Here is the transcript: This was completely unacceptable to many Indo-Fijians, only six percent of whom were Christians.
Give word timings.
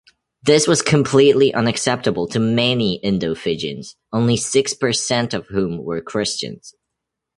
This 0.41 0.67
was 0.67 0.81
completely 0.81 1.53
unacceptable 1.53 2.25
to 2.29 2.39
many 2.39 2.95
Indo-Fijians, 3.03 3.97
only 4.11 4.35
six 4.35 4.73
percent 4.73 5.31
of 5.35 5.45
whom 5.49 5.77
were 5.85 6.01
Christians. 6.01 6.73